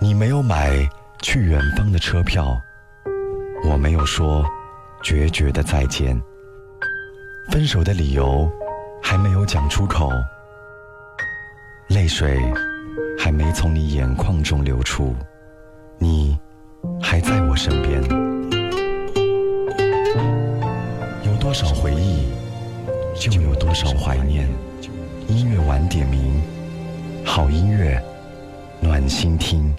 [0.00, 0.88] 你没有买
[1.20, 2.56] 去远方的车票，
[3.64, 4.44] 我没有说
[5.02, 6.20] 决绝的再见。
[7.50, 8.48] 分手的理由
[9.02, 10.08] 还没有讲出口，
[11.88, 12.40] 泪水
[13.18, 15.16] 还没从你眼眶中流出，
[15.98, 16.38] 你
[17.02, 18.00] 还在我身边。
[21.24, 22.28] 有多少回忆，
[23.16, 24.48] 就有多少怀念。
[25.26, 26.40] 音乐晚点名，
[27.24, 28.00] 好音乐。
[28.80, 29.74] 暖心听。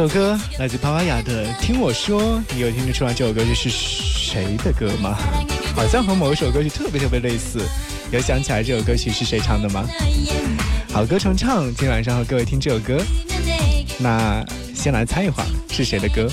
[0.00, 2.22] 首歌来自帕瓦雅的《听我说》，
[2.54, 5.14] 你有听得出来这首歌曲是谁的歌吗？
[5.76, 7.60] 好像和某一首歌曲特别特别类似，
[8.10, 9.86] 有想起来这首歌曲是谁唱的吗？
[10.90, 12.98] 好歌重唱，今天晚上和各位听这首歌，
[13.98, 14.42] 那
[14.74, 16.26] 先来猜一会儿是谁的歌。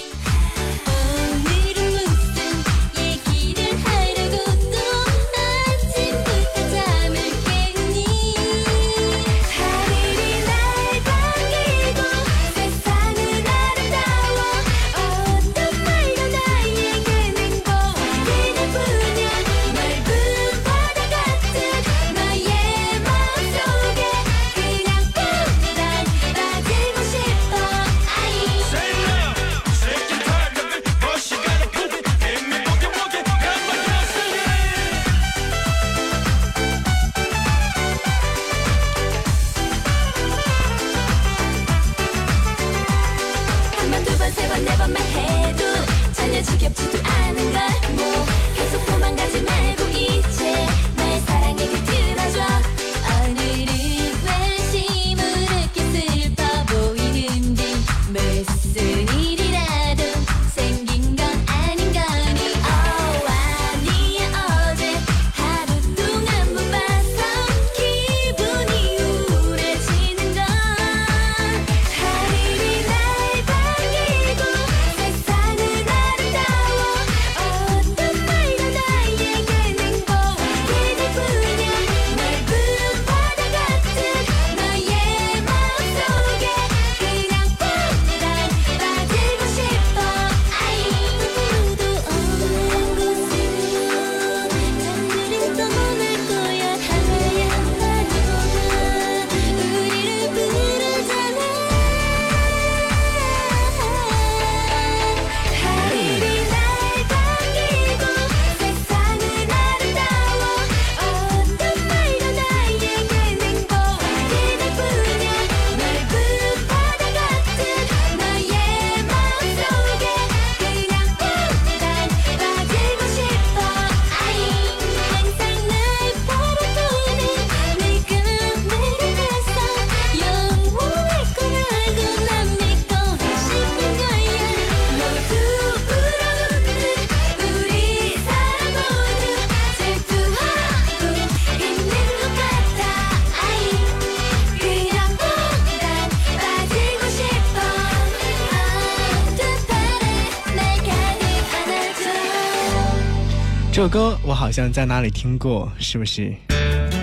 [153.77, 156.33] 这首歌我好像在哪里听过，是不是？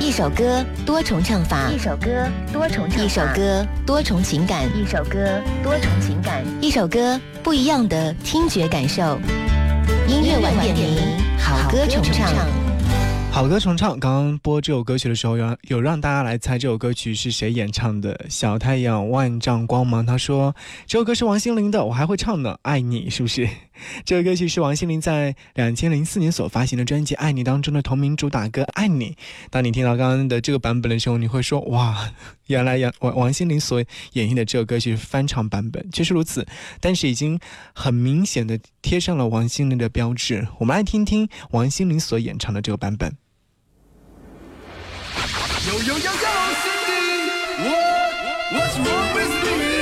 [0.01, 9.21] 一首歌多重唱法，一首歌多重唱法一首歌多重情感，一首歌多重情感，一首歌不一样的听觉感受。
[10.09, 10.99] 音乐晚点名，
[11.39, 12.64] 好歌重唱。
[13.35, 18.27] 好歌重唱，刚刚播这首歌曲的时候，有有让大家来猜这首歌曲是谁演唱的。
[18.31, 20.55] 小太阳万丈光芒，他说
[20.87, 23.49] 这首歌是王心凌的，我还会唱呢，爱你是不是？
[24.07, 29.11] 这首歌曲是王心凌在两千零四年所发行的专辑《爱你》当中的同名主打歌《爱你》。
[29.51, 32.13] 当你听到刚刚的这个版本的时候，你会说哇，
[32.47, 33.83] 原来杨王王心凌所
[34.13, 36.47] 演绎的这首歌曲翻唱版本确实如此，
[36.81, 37.41] 但是已经
[37.75, 40.47] 很明显的贴上了王心凌的标志。
[40.61, 43.13] 我们来听听王心凌所演唱的这个版本。
[45.67, 46.11] Yo, yo, yo, yo,
[46.63, 47.71] Cindy!
[47.71, 48.53] What?
[48.53, 49.74] What's wrong with me?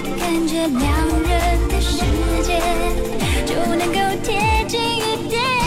[0.00, 2.02] 感觉两人的世
[2.42, 2.60] 界
[3.46, 5.65] 就能够贴近一点